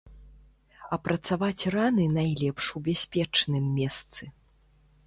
[0.97, 4.23] Апрацаваць раны найлепш у бяспечным месцы.